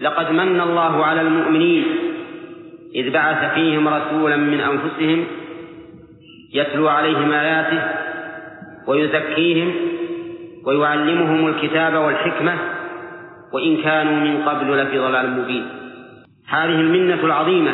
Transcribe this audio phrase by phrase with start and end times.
[0.00, 1.84] لقد من الله على المؤمنين
[2.94, 5.24] إذ بعث فيهم رسولا من أنفسهم
[6.52, 7.82] يتلو عليهم آياته
[8.86, 9.74] ويزكيهم
[10.64, 12.54] ويعلمهم الكتاب والحكمة
[13.52, 15.66] وإن كانوا من قبل لفي ضلال مبين.
[16.48, 17.70] هذه المنة العظيمة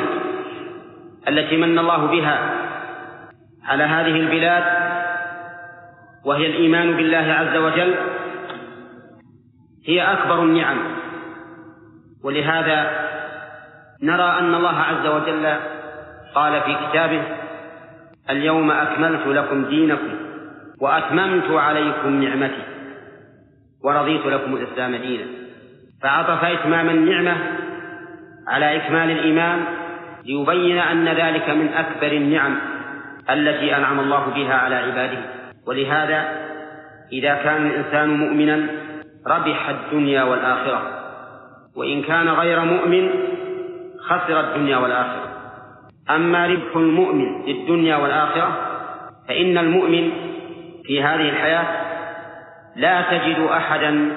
[1.29, 2.51] التي من الله بها
[3.65, 4.65] على هذه البلاد
[6.25, 7.95] وهي الإيمان بالله عز وجل
[9.87, 10.77] هي أكبر النعم.
[12.25, 12.91] ولهذا
[14.03, 15.55] نرى أن الله عز وجل
[16.35, 17.23] قال في كتابه
[18.31, 20.15] اليوم أكملت لكم دينكم
[20.81, 22.63] وأتممت عليكم نعمتي
[23.85, 25.25] ورضيت لكم الإسلام دينا.
[26.03, 27.37] فعطف إتمام النعمة
[28.49, 29.65] على إكمال الإيمان
[30.25, 32.59] ليبين أن ذلك من أكبر النعم
[33.31, 35.19] التي أنعم الله بها على عباده.
[35.67, 36.25] ولهذا
[37.13, 38.67] إذا كان الإنسان مؤمنا
[39.27, 41.05] ربح الدنيا والآخرة.
[41.77, 43.11] وإن كان غير مؤمن
[44.01, 45.29] خسر الدنيا والآخرة.
[46.11, 48.57] أما ربح المؤمن في الدنيا والآخرة
[49.29, 50.11] فإن المؤمن
[50.85, 51.67] في هذه الحياة
[52.77, 54.11] لا تجد أحدا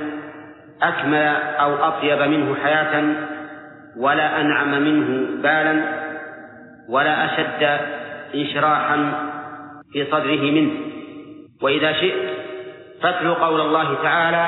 [0.82, 1.28] أكمل
[1.60, 3.04] أو أطيب منه حياة
[3.98, 5.84] ولا أنعم منه بالا
[6.90, 7.80] ولا أشد
[8.36, 9.12] انشراحا
[9.92, 10.72] في صدره منه.
[11.62, 12.30] وإذا شئت
[13.02, 14.48] فاتلو قول الله تعالى